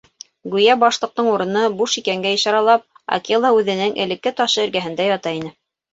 [0.53, 2.85] Гүйә Башлыҡтың урыны буш икәнгә ишаралап,
[3.19, 5.55] Акела үҙенең элекке ташы эргәһендә ята ине.